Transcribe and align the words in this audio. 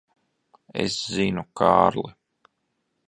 Es 0.85 0.97
zinu, 1.17 1.43
Kārli. 1.61 2.07